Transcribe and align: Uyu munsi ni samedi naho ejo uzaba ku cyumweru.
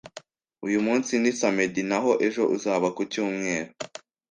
Uyu 0.67 0.79
munsi 0.85 1.11
ni 1.21 1.31
samedi 1.39 1.81
naho 1.89 2.11
ejo 2.27 2.43
uzaba 2.55 2.87
ku 2.95 3.01
cyumweru. 3.11 3.71